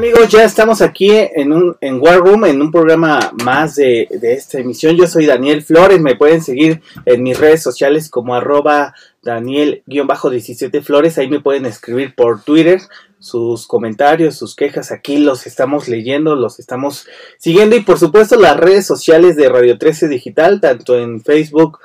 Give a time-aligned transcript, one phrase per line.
[0.00, 0.30] Amigos?
[0.30, 4.96] Ya estamos aquí en, un, en War Room, en un programa más de, esta emisión.
[4.96, 11.18] Yo soy Daniel Flores, me pueden seguir en mis redes sociales como arroba Daniel-17 Flores,
[11.18, 12.80] ahí me pueden escribir por Twitter
[13.18, 18.56] sus comentarios, sus quejas, aquí los estamos leyendo, los estamos siguiendo y por supuesto las
[18.56, 21.78] redes sociales de Radio 13 Digital, tanto en Facebook,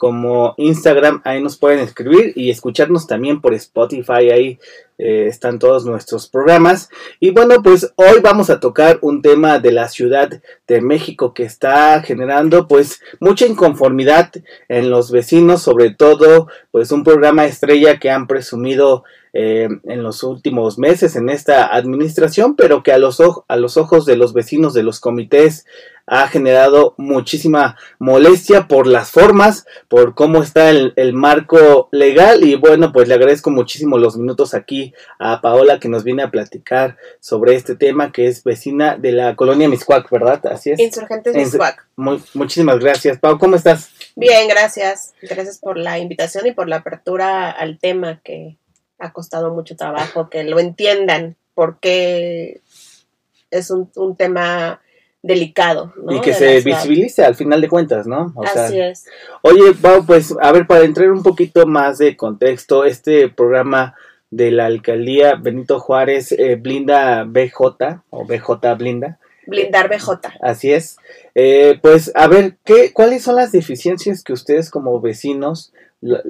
[0.00, 4.58] como Instagram, ahí nos pueden escribir y escucharnos también por Spotify, ahí
[5.02, 6.90] eh, están todos nuestros programas.
[7.20, 10.28] Y bueno, pues hoy vamos a tocar un tema de la Ciudad
[10.68, 14.30] de México que está generando pues mucha inconformidad
[14.68, 20.22] en los vecinos, sobre todo pues un programa estrella que han presumido eh, en los
[20.24, 24.74] últimos meses en esta administración, pero que a los, a los ojos de los vecinos
[24.74, 25.64] de los comités
[26.10, 32.90] ha generado muchísima molestia por las formas, por cómo está el, marco legal y bueno,
[32.90, 37.54] pues le agradezco muchísimo los minutos aquí a Paola que nos viene a platicar sobre
[37.54, 40.44] este tema que es vecina de la colonia Miscuac, ¿verdad?
[40.46, 40.80] Así es.
[40.80, 41.86] Insurgentes Miscuac.
[41.96, 43.18] muchísimas gracias.
[43.18, 43.90] Pau, ¿cómo estás?
[44.16, 45.12] Bien, gracias.
[45.22, 48.56] Gracias por la invitación y por la apertura al tema que
[48.98, 52.60] ha costado mucho trabajo, que lo entiendan, porque
[53.50, 54.80] es un, un tema
[55.22, 55.92] delicado.
[56.02, 56.16] ¿no?
[56.16, 58.32] Y que se visibilice al final de cuentas, ¿no?
[58.44, 59.06] Así es.
[59.42, 63.94] Oye, Pau, pues a ver, para entrar un poquito más de contexto, este programa
[64.30, 69.18] de la alcaldía Benito Juárez eh, Blinda BJ o BJ Blinda.
[69.46, 70.20] Blindar BJ.
[70.40, 70.96] Así es.
[71.34, 75.72] Eh, pues a ver, ¿qué, ¿cuáles son las deficiencias que ustedes como vecinos,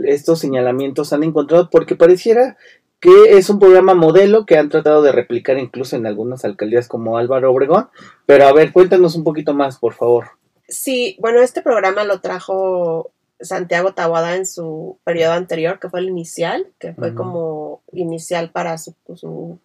[0.04, 1.68] estos señalamientos han encontrado?
[1.70, 2.56] Porque pareciera
[2.98, 7.18] que es un programa modelo que han tratado de replicar incluso en algunas alcaldías como
[7.18, 7.88] Álvaro Obregón.
[8.26, 10.28] Pero a ver, cuéntanos un poquito más, por favor.
[10.68, 16.08] Sí, bueno, este programa lo trajo Santiago Tawada en su periodo anterior, que fue el
[16.08, 19.58] inicial, que fue como inicial para su, su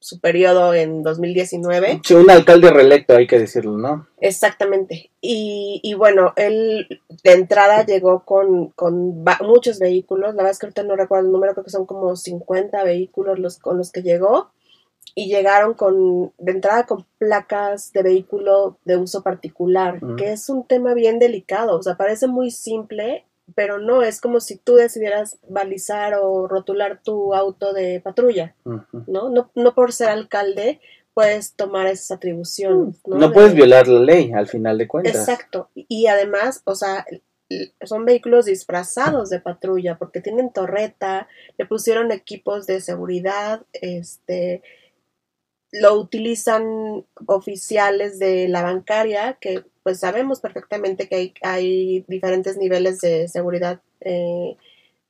[0.00, 2.02] su periodo en 2019.
[2.04, 4.06] Sí, un alcalde reelecto, hay que decirlo, ¿no?
[4.20, 5.10] Exactamente.
[5.20, 10.66] Y, y bueno, él de entrada llegó con, con muchos vehículos, la verdad es que
[10.66, 14.02] ahorita no recuerdo el número, creo que son como 50 vehículos los, con los que
[14.02, 14.50] llegó.
[15.14, 20.66] Y llegaron con, de entrada con placas de vehículo de uso particular, que es un
[20.66, 23.24] tema bien delicado, o sea, parece muy simple
[23.54, 29.30] pero no es como si tú decidieras balizar o rotular tu auto de patrulla, ¿no?
[29.30, 29.50] ¿no?
[29.54, 30.80] No por ser alcalde
[31.18, 33.00] puedes tomar esas atribuciones.
[33.04, 33.18] Mm.
[33.18, 35.16] No, puedes violar la ley al final de cuentas.
[35.16, 35.68] Exacto.
[35.74, 37.04] Y además, o sea,
[37.82, 41.26] son vehículos disfrazados de patrulla porque tienen torreta,
[41.56, 44.62] le pusieron equipos de seguridad, este,
[45.70, 53.00] lo utilizan oficiales de la bancaria que pues sabemos perfectamente que hay, hay diferentes niveles
[53.00, 54.56] de seguridad, eh,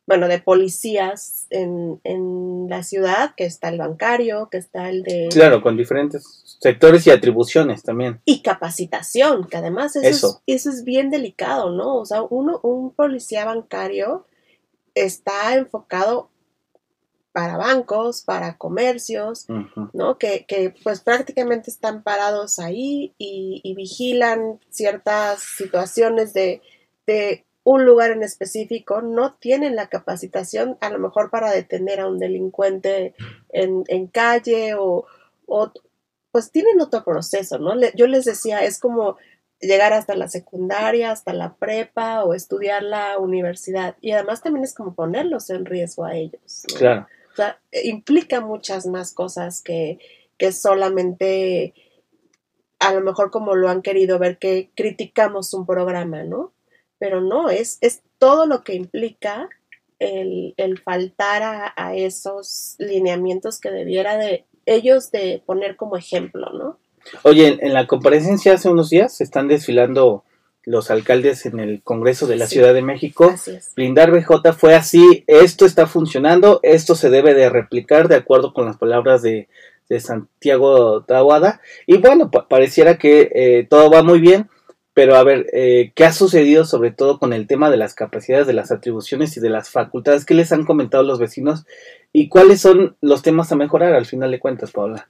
[0.07, 5.29] bueno, de policías en, en, la ciudad, que está el bancario, que está el de...
[5.33, 8.21] Claro, con diferentes sectores y atribuciones también.
[8.25, 10.43] Y capacitación, que además eso, eso.
[10.47, 11.97] Es, eso es bien delicado, ¿no?
[11.97, 14.27] O sea, uno, un policía bancario
[14.95, 16.31] está enfocado
[17.33, 19.47] para bancos, para comercios,
[19.93, 20.19] ¿no?
[20.19, 26.63] Que, que, pues prácticamente están parados ahí y, vigilan ciertas situaciones de,
[27.07, 32.09] de, un lugar en específico, no tienen la capacitación a lo mejor para detener a
[32.09, 33.15] un delincuente
[33.51, 35.05] en, en calle o,
[35.47, 35.73] o,
[36.33, 37.75] pues tienen otro proceso, ¿no?
[37.95, 39.19] yo les decía, es como
[39.61, 43.97] llegar hasta la secundaria, hasta la prepa o estudiar la universidad.
[44.01, 46.63] Y además también es como ponerlos en riesgo a ellos.
[46.79, 47.07] Claro
[47.85, 49.99] implica muchas más cosas que,
[50.37, 51.75] que solamente
[52.79, 56.53] a lo mejor como lo han querido ver que criticamos un programa, ¿no?
[56.99, 59.49] Pero no, es, es todo lo que implica
[59.99, 60.55] el,
[60.85, 66.79] faltar a, esos lineamientos que debiera de ellos de poner como ejemplo, ¿no?
[67.23, 70.25] Oye, en, la comparecencia hace unos días se están desfilando
[70.69, 73.35] los alcaldes en el Congreso de la Ciudad de México.
[73.75, 78.67] Blindar BJ fue así, esto está funcionando, esto se debe de replicar de acuerdo con
[78.67, 79.49] las palabras de,
[79.99, 81.63] Santiago Tawada.
[81.87, 84.51] Y bueno, pareciera que eh, todo va muy bien,
[84.93, 88.47] pero a ver, eh, ¿qué ha sucedido sobre todo con el tema de las capacidades,
[88.47, 90.27] de las atribuciones y de las facultades?
[90.27, 91.65] ¿Qué les han comentado los vecinos?
[92.13, 95.09] ¿Y cuáles son los temas a mejorar al final de cuentas, Paula?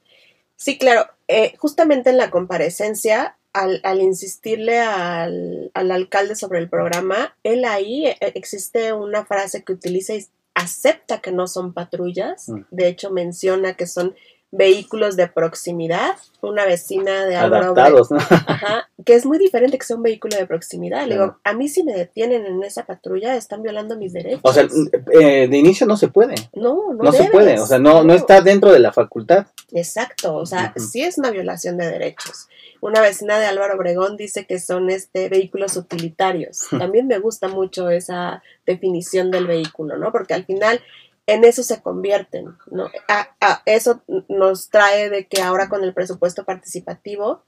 [0.55, 1.07] Sí, claro.
[1.27, 8.17] Eh, justamente en la comparecencia al, insistirle al, alcalde sobre el programa, él ahí eh,
[8.35, 10.25] existe una frase que utiliza y
[10.55, 12.49] acepta que no son patrullas.
[12.49, 12.61] Mm.
[12.71, 14.15] De hecho, menciona que son
[14.51, 19.97] vehículos de proximidad, una vecina de Álvaro Adaptados, ajá, que es muy diferente que sea
[19.97, 21.07] un vehículo de proximidad.
[21.07, 24.41] Le digo, a mí si me detienen en esa patrulla están violando mis derechos.
[24.43, 24.67] O sea,
[25.13, 26.35] eh, de inicio no se puede.
[26.55, 29.47] No, no, no se puede, o sea, no, no, está dentro de la facultad.
[29.73, 32.49] Exacto, o sea, sí es una violación de derechos.
[32.81, 36.67] Una vecina de Álvaro Obregón dice que son este vehículos utilitarios.
[36.79, 40.13] También me gusta mucho esa definición del vehículo, ¿no?
[40.13, 40.81] Porque al final
[41.29, 42.91] en eso se convierten, ¿no?
[43.07, 47.43] A, eso nos trae de que ahora con el presupuesto participativo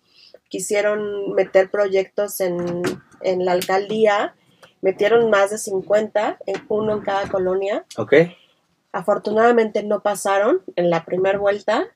[0.50, 2.82] quisieron meter proyectos en,
[3.23, 4.35] en la alcaldía,
[4.82, 6.38] metieron más de 50,
[6.69, 7.87] uno en cada colonia.
[7.97, 8.12] Ok.
[8.93, 11.87] Afortunadamente no pasaron en la primera vuelta,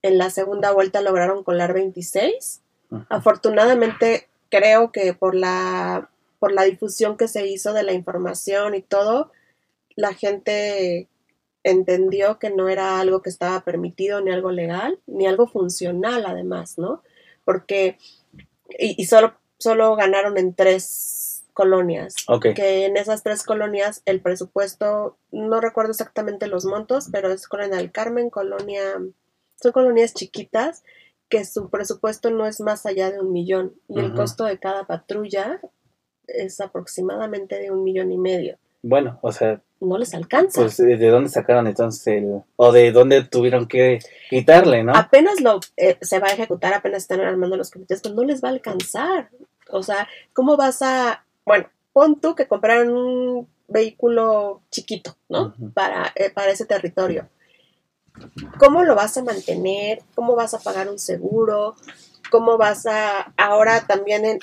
[0.00, 2.62] en la segunda vuelta lograron colar 26.
[3.10, 6.08] Afortunadamente creo que por la,
[6.38, 9.30] por la difusión que se hizo de la información y todo,
[9.94, 11.08] la gente
[11.64, 16.78] entendió que no era algo que estaba permitido, ni algo legal, ni algo funcional además,
[16.78, 17.02] ¿no?
[17.44, 17.98] Porque,
[18.78, 22.14] y, solo, solo ganaron en tres colonias.
[22.54, 27.78] Que en esas tres colonias el presupuesto, no recuerdo exactamente los montos, pero es Colonia
[27.78, 29.00] del Carmen, Colonia,
[29.56, 30.84] son colonias chiquitas
[31.28, 34.86] que su presupuesto no es más allá de un millón y el costo de cada
[34.86, 35.60] patrulla
[36.26, 38.58] es aproximadamente de un millón y medio.
[38.82, 40.60] Bueno, o sea, no les alcanza.
[40.60, 43.98] Pues de dónde sacaron entonces el, o de dónde tuvieron que
[44.30, 44.94] quitarle, ¿no?
[44.94, 48.42] Apenas lo eh, se va a ejecutar, apenas están armando los comités, pero no les
[48.42, 49.28] va a alcanzar.
[49.70, 55.54] O sea, ¿cómo vas a, bueno, pon tú que compraron un vehículo chiquito, ¿no?
[55.72, 57.28] para, eh, para ese territorio.
[58.58, 60.00] ¿Cómo lo vas a mantener?
[60.14, 61.74] ¿Cómo vas a pagar un seguro?
[62.30, 64.38] ¿Cómo vas a, ahora también en,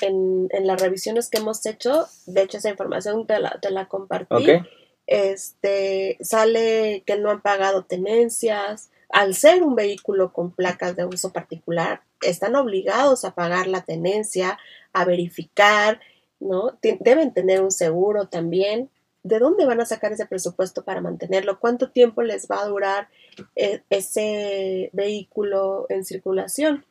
[0.49, 4.35] en, las revisiones que hemos hecho, de hecho esa información te la, te la compartí,
[4.35, 4.61] okay
[5.07, 8.89] este, sale que no han pagado tenencias.
[9.09, 14.57] Al ser un vehículo con placas de uso particular, están obligados a pagar la tenencia,
[14.93, 15.99] a verificar,
[16.39, 16.77] ¿no?
[16.81, 18.89] Deben tener un seguro también.
[19.23, 21.59] ¿De dónde van a sacar ese presupuesto para mantenerlo?
[21.59, 23.09] ¿Cuánto tiempo les va a durar
[23.55, 26.85] eh, ese vehículo en circulación?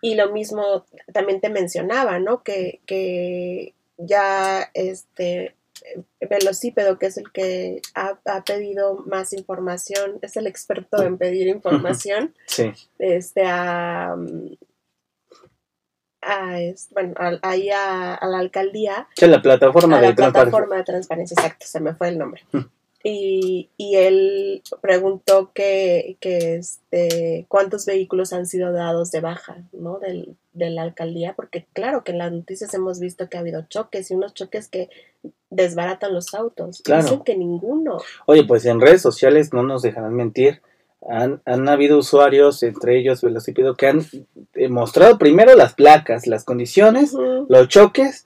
[0.00, 2.42] Y lo mismo también te mencionaba, ¿no?
[2.42, 5.54] Que, que ya este,
[6.20, 12.34] Velocípedo, que es el que ha, pedido más información, es el experto en pedir información,
[12.46, 12.72] sí.
[12.98, 14.16] este, a,
[16.90, 19.08] bueno, ahí a, la alcaldía.
[19.20, 22.42] la plataforma de la plataforma de transparencia, exacto, se me fue el nombre.
[23.04, 29.98] Y, y, él preguntó que, que, este, cuántos vehículos han sido dados de baja ¿no?
[29.98, 33.62] Del, de la alcaldía, porque claro que en las noticias hemos visto que ha habido
[33.68, 34.90] choques y unos choques que
[35.50, 36.82] desbaratan los autos.
[36.84, 37.02] Claro.
[37.02, 37.98] Dicen que ninguno.
[38.26, 40.60] Oye, pues en redes sociales no nos dejarán mentir.
[41.08, 44.06] Han, han habido usuarios, entre ellos Velocípedo, que han
[44.54, 48.24] eh, mostrado primero las placas, las condiciones, los choques.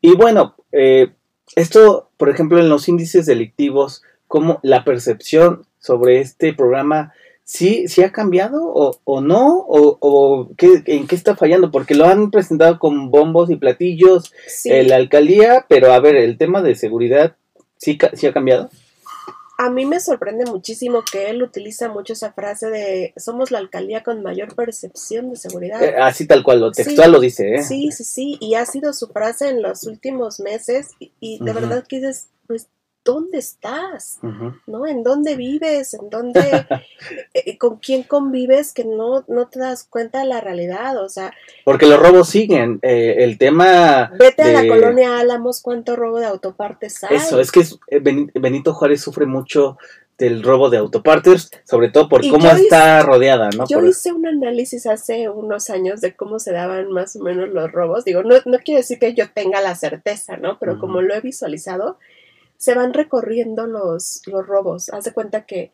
[0.00, 1.12] Y bueno, eh,
[1.56, 7.12] esto, por ejemplo, en los índices delictivos, como la percepción sobre este programa
[7.44, 12.78] sí, sí ha cambiado o, no, o, en qué está fallando, porque lo han presentado
[12.78, 14.32] con bombos y platillos
[14.64, 17.36] la alcaldía, pero a ver, el tema de seguridad
[17.78, 18.70] sí, sí ha cambiado.
[19.60, 24.04] A mí me sorprende muchísimo que él utiliza mucho esa frase de somos la alcaldía
[24.04, 25.82] con mayor percepción de seguridad.
[25.82, 27.62] Eh, así tal cual, lo textual lo dice, ¿eh?
[27.64, 31.84] Sí, sí, sí, y ha sido su frase en los últimos meses y, de verdad
[31.88, 32.68] que dices, pues
[33.08, 34.18] dónde estás,
[34.66, 34.86] ¿no?
[34.86, 35.94] ¿En dónde vives?
[35.94, 36.42] ¿En dónde,
[37.32, 41.02] eh, con quién convives que no, no te das cuenta de la realidad?
[41.02, 41.32] O sea...
[41.64, 44.12] Porque los robos siguen, eh, el tema...
[44.18, 47.16] Vete a la colonia Álamos, cuánto robo de autopartes hay.
[47.16, 49.78] Eso, es que eh, Benito Juárez sufre mucho
[50.18, 53.66] del robo de autopartes, sobre todo por cómo está rodeada, ¿no?
[53.68, 57.72] Yo hice un análisis hace unos años de cómo se daban más o menos los
[57.72, 58.04] robos.
[58.04, 60.58] Digo, no, no quiere decir que yo tenga la certeza, ¿no?
[60.58, 61.98] Pero como lo he visualizado,
[62.58, 64.90] se van recorriendo los, los robos.
[64.90, 65.72] Haz de cuenta que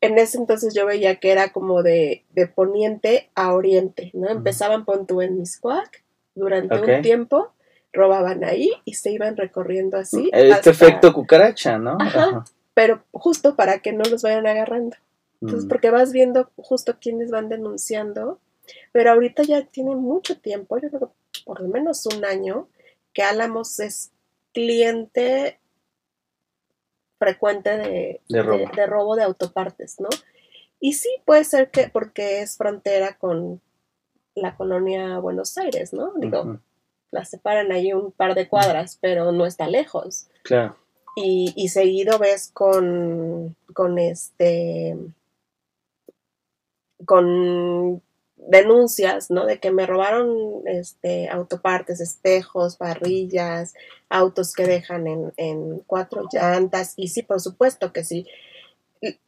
[0.00, 4.28] en ese entonces yo veía que era como de, poniente a oriente, ¿no?
[4.28, 6.04] Empezaban pon tú en Miscuac
[6.36, 7.52] durante un tiempo,
[7.92, 10.30] robaban ahí y se iban recorriendo así.
[10.32, 11.96] Este efecto cucaracha, ¿no?
[11.98, 12.44] Ajá
[12.78, 14.96] pero justo para que no los vayan agarrando.
[15.40, 15.68] Entonces, mm.
[15.68, 18.38] porque vas viendo justo quiénes van denunciando,
[18.92, 22.68] pero ahorita ya tiene mucho tiempo, yo creo que por lo menos un año,
[23.12, 24.12] que Álamos es
[24.54, 25.58] cliente
[27.18, 28.20] frecuente de,
[28.86, 29.16] robo.
[29.16, 30.08] de, autopartes, ¿no?
[30.80, 33.60] Y sí puede ser que porque es frontera con
[34.34, 36.12] la colonia Buenos Aires, ¿no?
[36.16, 36.60] Digo,
[37.10, 40.28] la separan ahí un par de cuadras, pero no está lejos.
[40.42, 40.76] Claro
[41.24, 44.96] y, seguido ves con, con este
[47.04, 48.02] con
[48.46, 49.44] denuncias, ¿no?
[49.44, 53.74] De que me robaron este, autopartes, espejos, parrillas,
[54.08, 56.94] autos que dejan en, cuatro llantas.
[56.96, 58.26] Y sí, por supuesto que sí,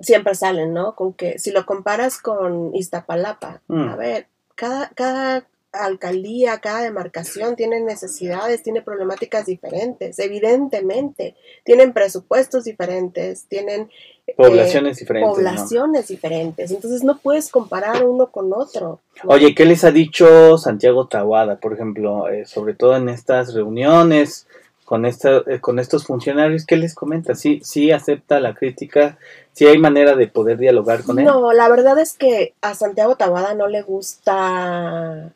[0.00, 0.94] siempre salen, ¿no?
[0.94, 3.88] Con que si lo comparas con Iztapalapa, mm.
[3.88, 12.64] a ver, cada, cada alcaldía, cada demarcación tiene necesidades, tiene problemáticas diferentes, evidentemente, tienen presupuestos
[12.64, 13.90] diferentes, tienen
[14.26, 15.30] eh, poblaciones diferentes.
[15.30, 19.00] Poblaciones diferentes, entonces no puedes comparar uno con otro.
[19.24, 24.46] Oye, ¿qué les ha dicho Santiago Tawada, por ejemplo, eh, sobre todo en estas reuniones?
[24.84, 27.36] Con, esta, eh, con estos funcionarios, ¿qué les comenta?
[27.36, 29.18] ¿Sí, ¿Sí acepta la crítica?
[29.52, 31.26] ¿Sí hay manera de poder dialogar con él?
[31.26, 35.32] No, la verdad es que a Santiago Tawada no le gusta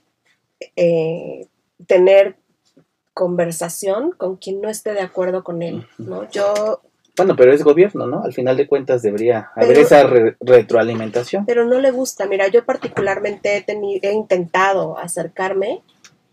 [0.76, 1.46] eh,
[1.86, 2.36] tener
[3.12, 6.28] conversación con quien no esté de acuerdo con él, ¿no?
[6.30, 6.80] Yo...
[7.16, 8.24] Bueno, pero es gobierno, ¿no?
[8.24, 10.04] Al final de cuentas debería haber esa
[10.40, 11.46] retroalimentación.
[11.46, 12.26] Pero no le gusta.
[12.26, 15.82] Mira, yo particularmente he, he intentado acercarme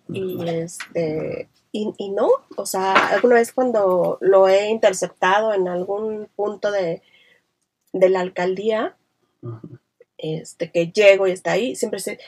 [0.09, 6.27] y este y, y, no, o sea, alguna vez cuando lo he interceptado en algún
[6.35, 7.01] punto de,
[7.93, 8.97] de la alcaldía,
[10.17, 12.19] este que llego y está ahí, siempre se,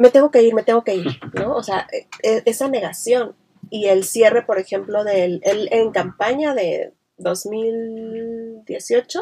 [0.00, 1.54] me tengo que ir, me tengo que ir, ¿no?
[1.54, 3.36] O sea, e, e, esa negación.
[3.68, 9.20] Y el cierre, por ejemplo, del, él en campaña de 2018,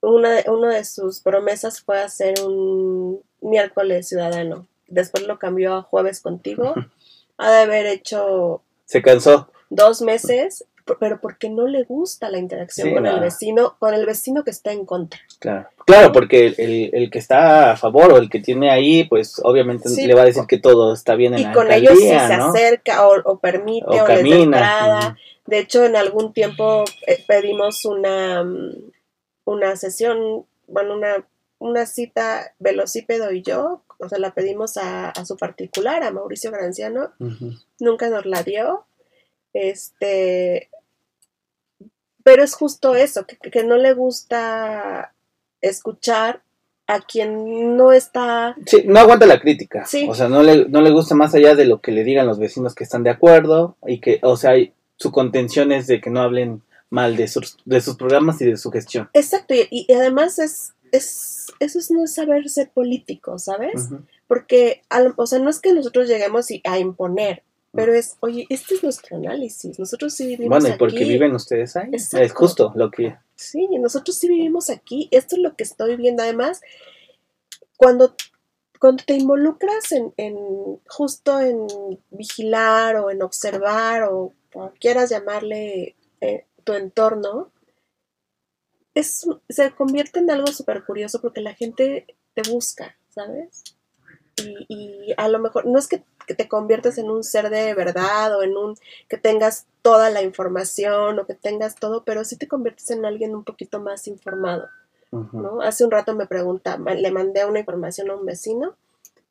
[0.00, 4.66] una de, una de sus promesas fue hacer un miércoles ciudadano.
[4.88, 6.74] Después lo cambió a jueves contigo.
[7.36, 8.64] Ha de haber hecho...
[8.84, 9.52] Se cansó.
[9.70, 10.64] Dos meses
[10.98, 14.72] pero porque no le gusta la interacción con el vecino, con el vecino que está
[14.72, 15.20] en contra.
[15.38, 19.40] Claro, claro porque el, el, que está a favor o el que tiene ahí, pues
[19.44, 22.08] obviamente le va a decir que todo está bien en y la con ellos sí
[22.08, 25.16] se acerca o, permite o, camina.
[25.46, 28.92] De hecho, en algún tiempo eh, pedimos una, mm,
[29.44, 31.26] una sesión, bueno, una,
[31.58, 37.12] una cita velocípedo y yo, o sea, la pedimos a, su particular, a Mauricio Granciano,
[37.78, 38.84] nunca nos la dio,
[39.52, 40.70] este,
[42.24, 45.12] pero es justo eso, que, no le gusta
[45.60, 46.42] escuchar
[46.86, 48.56] a quien no está...
[48.66, 49.86] Sí, no aguanta la crítica.
[50.08, 52.38] O sea, no le, no le gusta más allá de lo que le digan los
[52.38, 54.52] vecinos que están de acuerdo y que, o sea,
[54.96, 58.56] su contención es de que no hablen mal de sus, de sus programas y de
[58.56, 59.08] su gestión.
[59.14, 63.88] Exacto, y, además es, es, eso es no saber ser político, ¿sabes?
[64.26, 64.82] Porque,
[65.16, 67.42] o sea, no es que nosotros lleguemos a imponer,
[67.74, 69.78] pero es, oye, este es nuestro análisis.
[69.78, 70.62] Nosotros sí vivimos aquí.
[70.62, 71.90] Bueno, y porque viven ustedes ahí.
[71.94, 73.16] Es justo lo que.
[73.34, 75.08] Sí, nosotros sí vivimos aquí.
[75.10, 76.22] Esto es lo que estoy viendo.
[76.22, 76.60] Además,
[77.76, 78.14] cuando,
[78.78, 80.36] cuando te involucras en, en
[80.86, 81.66] justo en
[82.10, 84.34] vigilar o en observar o,
[84.78, 87.50] quieras llamarle eh, tu entorno,
[88.94, 93.62] es, se convierte en algo súper curioso porque la gente te busca, ¿sabes?
[94.36, 97.74] Y, y, a lo mejor no es que que te conviertes en un ser de
[97.74, 98.76] verdad o en un
[99.08, 103.34] que tengas toda la información o que tengas todo, pero sí te conviertes en alguien
[103.34, 104.68] un poquito más informado.
[105.10, 105.60] ¿no?
[105.60, 108.76] Hace un rato me pregunta, le mandé una información a un vecino,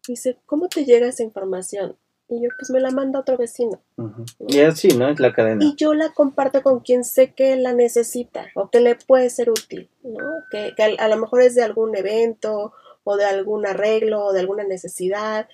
[0.07, 1.95] y dice, ¿cómo te llega esa información?
[2.27, 3.81] Y yo, pues me la manda otro vecino.
[4.47, 5.09] Y así, ¿no?
[5.09, 5.63] Es la cadena.
[5.63, 9.49] Y yo la comparto con quien sé que la necesita o que le puede ser
[9.49, 10.23] útil, ¿no?
[10.49, 14.39] Que, a, a, lo mejor es de algún evento o de algún arreglo o de
[14.39, 15.49] alguna necesidad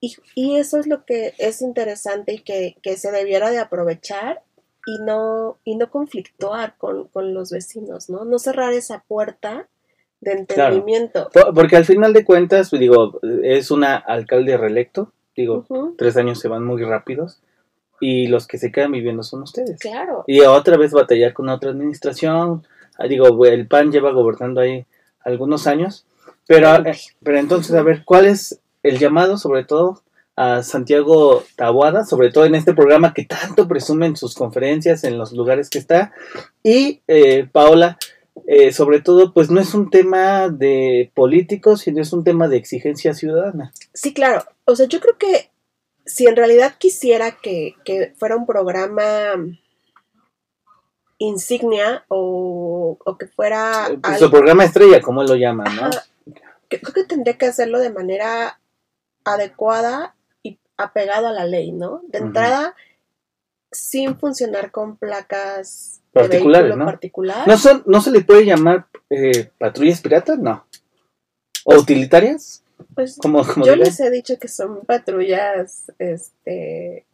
[0.00, 4.42] y, eso es lo que es interesante y que, se debiera de aprovechar
[4.86, 8.24] y no, y no conflictuar con, los vecinos, ¿no?
[8.24, 9.68] No cerrar esa puerta
[10.20, 11.28] de entendimiento.
[11.54, 15.66] Porque al final de cuentas, digo, es una alcalde reelecto, digo,
[15.96, 17.40] tres años se van muy rápidos
[18.00, 19.78] y los que se quedan viviendo son ustedes.
[19.78, 20.24] Claro.
[20.26, 22.64] Y otra vez batallar con otra administración,
[23.00, 24.84] Ah, digo, el PAN lleva gobernando ahí
[25.24, 26.04] algunos años,
[26.46, 26.92] pero, eh,
[27.22, 30.02] pero entonces, a ver, ¿cuál es el llamado sobre todo
[30.36, 35.18] a Santiago Tabuada, sobre todo en este programa que tanto presume en sus conferencias, en
[35.18, 36.12] los lugares que está.
[36.62, 37.98] Y eh, Paola,
[38.46, 42.56] eh, sobre todo, pues no es un tema de políticos, sino es un tema de
[42.56, 43.72] exigencia ciudadana.
[43.92, 44.44] Sí, claro.
[44.64, 45.50] O sea, yo creo que
[46.06, 47.74] si en realidad quisiera que,
[48.16, 49.34] fuera un programa
[51.18, 53.88] insignia o, que fuera...
[54.00, 55.90] Pues su programa estrella, como él lo llama, ¿no?
[56.68, 58.59] creo que tendría que hacerlo de manera
[59.24, 62.02] adecuada y apegado a la ley, ¿no?
[62.08, 62.74] De entrada,
[63.70, 66.84] sin funcionar con placas particulares, ¿no?
[66.84, 67.46] particular.
[67.46, 70.38] ¿No, son, ¿No se le puede llamar eh, patrullas piratas?
[70.38, 70.66] No.
[71.64, 72.64] ¿O pues, utilitarias?
[72.94, 73.18] Pues
[73.64, 77.04] yo les he dicho que son patrullas, este,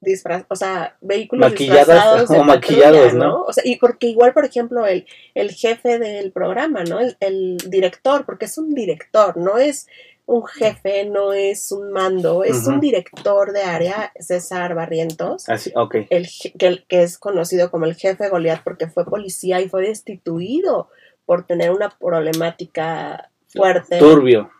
[0.00, 3.42] disfraz, o sea, vehículos maquillados o maquillados, ¿no?
[3.42, 7.00] O sea, y porque igual, por ejemplo, el, el jefe del programa, ¿no?
[7.00, 9.88] El, el, director, porque es un director, no es
[10.26, 15.48] un jefe, no es un mando, es un director de área, César Barrientos.
[15.48, 15.96] Así, ah, ok.
[16.10, 16.28] El,
[16.58, 20.88] que, que es conocido como el jefe Goliat porque fue policía y fue destituido
[21.26, 23.98] por tener una problemática fuerte.
[23.98, 24.50] Turbio.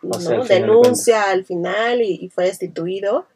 [0.47, 3.27] Denuncia al final y, fue destituido.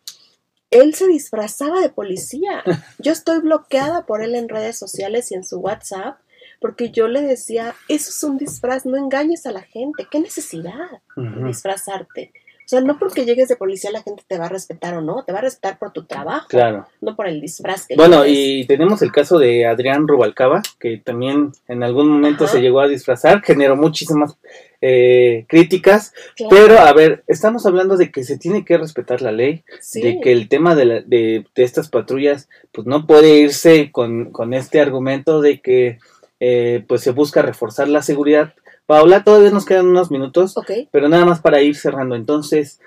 [0.70, 2.64] Él se disfrazaba de policía.
[3.00, 6.18] Yo estoy bloqueada por él en redes sociales y en su WhatsApp
[6.62, 11.02] porque yo le decía, eso es un disfraz, no engañes a la gente, qué necesidad
[11.16, 12.32] de disfrazarte.
[12.64, 15.26] O sea, no porque llegues de policía la gente te va a respetar o no,
[15.26, 16.88] te va a respetar por tu trabajo, claro.
[17.02, 21.52] no por el disfraz que Bueno, y tenemos el caso de Adrián Rubalcaba, que también
[21.68, 24.38] en algún momento se llegó a disfrazar, generó muchísimas
[24.80, 26.14] eh, críticas,
[26.50, 29.64] pero a ver, estamos hablando de que se tiene que respetar la ley,
[29.96, 34.32] de que el tema de, la, de, de, estas patrullas, pues no puede irse con,
[34.32, 35.98] con este argumento de que
[36.44, 38.56] eh, pues se busca reforzar la seguridad.
[38.88, 40.56] Paola, todavía nos quedan unos minutos,
[40.92, 42.16] pero nada más para ir cerrando.
[42.16, 42.80] Entonces,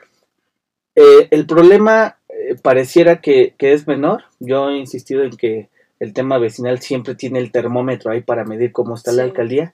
[0.96, 4.24] eh, el problema eh, pareciera que, es menor.
[4.40, 5.68] Yo he insistido en que
[6.00, 9.72] el tema vecinal siempre tiene el termómetro ahí para medir cómo está la alcaldía.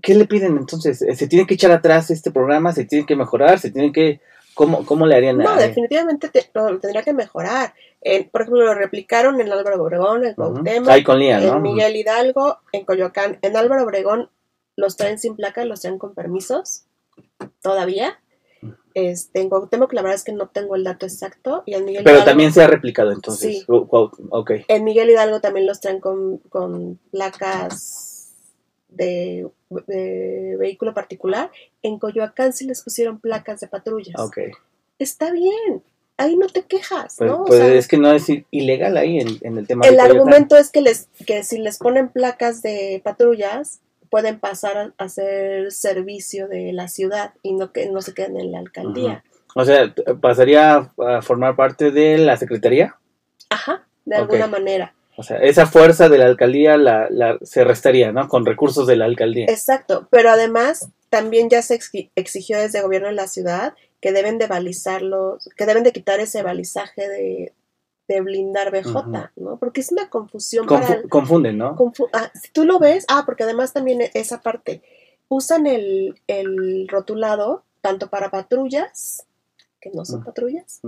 [0.00, 0.98] ¿Qué le piden entonces?
[0.98, 2.72] ¿Se tiene que echar atrás este programa?
[2.72, 3.58] ¿Se tiene que mejorar?
[3.58, 4.20] ¿Se tiene que
[4.58, 5.38] ¿Cómo, cómo le harían?
[5.38, 7.74] No, definitivamente lo tendría que mejorar.
[8.32, 13.38] por ejemplo, lo replicaron en Álvaro Obregón, en Cuauhtémoc, en Miguel Hidalgo, en Coyoacán.
[13.42, 14.30] En Álvaro Obregón
[14.74, 16.86] los traen sin placa, los traen con permisos,
[17.62, 18.18] todavía.
[18.94, 21.62] Este, en Cuauhtémoc la verdad es que no tengo el dato exacto.
[21.64, 23.60] Y en Miguel Pero también se ha replicado entonces.
[23.60, 23.64] Sí.
[23.68, 24.64] Okay.
[24.66, 28.07] En Miguel Hidalgo también los traen con, con placas
[28.88, 31.50] de de vehículo particular,
[31.82, 34.14] en Coyoacán sí les pusieron placas de patrullas.
[34.98, 35.82] Está bien,
[36.16, 37.44] ahí no te quejas, pues, ¿no?
[37.44, 39.86] Pues es que no es ilegal ahí en, el tema.
[39.86, 45.04] El argumento es que les que si les ponen placas de patrullas pueden pasar a
[45.04, 49.22] hacer servicio de la ciudad y no que no se queden en la alcaldía.
[49.54, 52.96] O sea, pasaría a formar parte de la secretaría.
[53.50, 54.94] Ajá, de alguna manera.
[55.18, 58.28] O sea, esa fuerza de la alcaldía la, la, se restaría, ¿no?
[58.28, 59.46] Con recursos de la alcaldía.
[59.48, 61.76] Exacto, pero además también ya se
[62.14, 66.20] exigió desde el gobierno de la ciudad que deben de balizarlos, que deben de quitar
[66.20, 67.52] ese balizaje de,
[68.20, 69.58] blindar BJ, ¿no?
[69.58, 70.66] Porque es una confusión
[71.10, 71.76] Confunden, ¿no?
[72.12, 74.82] ah, si tú lo ves, ah, porque además también esa parte,
[75.28, 76.14] usan el,
[76.88, 79.26] rotulado tanto para patrullas,
[79.80, 80.80] que no son patrullas,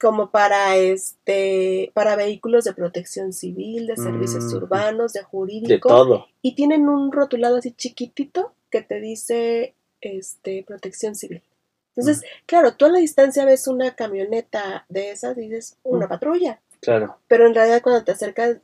[0.00, 5.78] como para este para vehículos de protección civil, de servicios mm, urbanos, de jurídico, de
[5.80, 6.26] todo.
[6.42, 11.42] Y tienen un rotulado así chiquitito que te dice este protección civil.
[11.96, 12.44] Entonces, mm.
[12.46, 16.08] claro, tú a la distancia ves una camioneta de esas y dices una mm.
[16.08, 16.60] patrulla.
[16.80, 17.18] Claro.
[17.26, 18.58] Pero en realidad cuando te acercas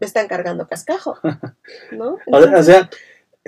[0.00, 1.18] están cargando cascajo,
[1.92, 2.18] ¿no?
[2.26, 2.88] o sea,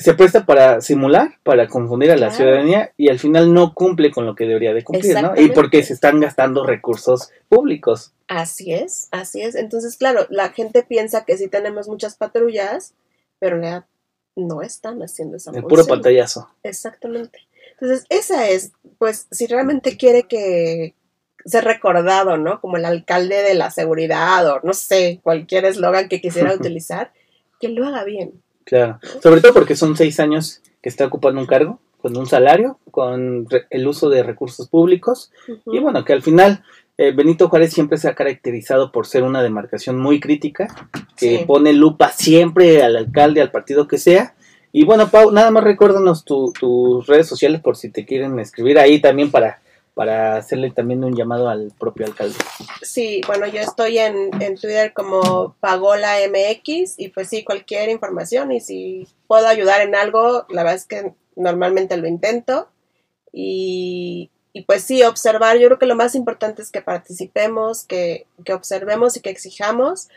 [0.01, 4.27] se presta para simular, para confundir a la ciudadanía y al final no cumple con
[4.27, 5.35] lo que debería de cumplir, ¿no?
[5.37, 8.13] Y porque se están gastando recursos públicos.
[8.29, 9.55] Así es, así es.
[9.55, 12.95] Entonces, claro, la gente piensa que sí tenemos muchas patrullas,
[13.39, 13.85] pero en
[14.37, 16.49] no están haciendo esa El puro pantallazo.
[16.63, 17.41] Exactamente.
[17.73, 20.95] Entonces, esa es, pues, si realmente quiere que
[21.45, 22.61] ser recordado, ¿no?
[22.61, 27.13] Como el alcalde de la seguridad o no sé, cualquier eslogan que quisiera utilizar,
[27.59, 31.47] que lo haga bien Claro, sobre todo porque son seis años que está ocupando un
[31.47, 35.31] cargo, con un salario, con el uso de recursos públicos,
[35.67, 36.63] y bueno, que al final
[37.03, 40.69] eh, Benito Juárez siempre se ha caracterizado por ser una demarcación muy crítica,
[41.17, 44.35] que pone lupa siempre al alcalde, al partido que sea.
[44.71, 49.01] Y bueno, Pau, nada más recuérdanos tus redes sociales por si te quieren escribir ahí
[49.01, 49.61] también para
[50.01, 52.35] para hacerle también un llamado al propio alcalde.
[52.81, 58.51] Sí, bueno, yo estoy en, en Twitter como Pagola MX y pues sí, cualquier información
[58.51, 62.71] y si puedo ayudar en algo, la verdad es que normalmente lo intento
[63.31, 68.27] y, y pues sí, observar, yo creo que lo más importante es que participemos, que,
[68.47, 70.09] que observemos y que exijamos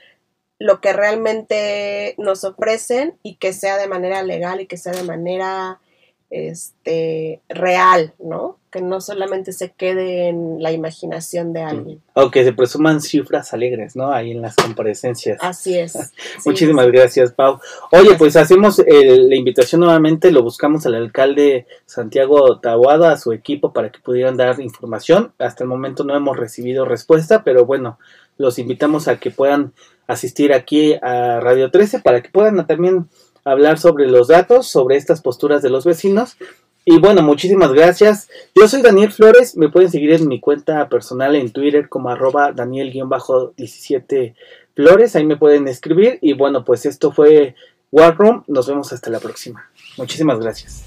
[0.59, 5.03] lo que realmente nos ofrecen y que sea de manera legal y que sea de
[5.03, 5.81] manera
[6.29, 8.57] este, real, ¿no?
[8.71, 12.01] Que no solamente se quede en la imaginación de alguien.
[12.15, 14.11] Aunque se presuman cifras alegres, ¿no?
[14.11, 15.37] Ahí en las comparecencias.
[15.41, 16.11] Así es.
[16.45, 17.59] Muchísimas gracias, Pau.
[17.91, 23.73] Oye, pues hacemos la invitación nuevamente, lo buscamos al alcalde Santiago Tahuada, a su equipo,
[23.73, 25.33] para que pudieran dar información.
[25.37, 27.99] Hasta el momento no hemos recibido respuesta, pero bueno,
[28.37, 29.73] los invitamos a que puedan
[30.07, 33.07] asistir aquí a Radio 13 para que puedan también
[33.45, 36.37] hablar sobre los datos, sobre estas posturas de los vecinos.
[36.85, 38.29] Y bueno, muchísimas gracias.
[38.55, 42.51] Yo soy Daniel Flores, me pueden seguir en mi cuenta personal en Twitter como arroba
[42.51, 44.35] Daniel-17
[44.75, 46.19] Flores, ahí me pueden escribir.
[46.21, 47.55] Y bueno, pues esto fue
[47.91, 49.69] War Room, nos vemos hasta la próxima.
[49.97, 50.83] Muchísimas gracias.